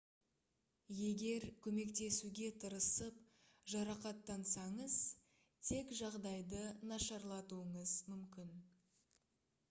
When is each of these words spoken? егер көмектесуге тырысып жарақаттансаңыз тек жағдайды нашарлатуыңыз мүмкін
егер 0.99 1.43
көмектесуге 1.65 2.47
тырысып 2.63 3.19
жарақаттансаңыз 3.73 4.95
тек 5.69 5.93
жағдайды 5.99 6.63
нашарлатуыңыз 6.93 7.93
мүмкін 8.15 8.57